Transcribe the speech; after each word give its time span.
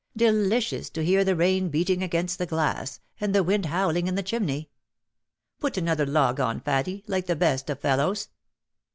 Delicious 0.17 0.89
to 0.89 1.05
hear 1.05 1.23
the 1.23 1.35
rain 1.35 1.69
beating 1.69 2.01
against 2.01 2.39
the 2.39 2.47
glass, 2.47 2.99
and 3.19 3.35
the 3.35 3.43
wind 3.43 3.67
howling 3.67 4.07
in 4.07 4.15
the 4.15 4.23
chimney. 4.23 4.71
Put 5.59 5.77
another 5.77 6.07
log 6.07 6.39
on, 6.39 6.59
Faddie, 6.59 7.03
like 7.05 7.27
the 7.27 7.35
best 7.35 7.69
of 7.69 7.77
fellows.'' 7.81 8.29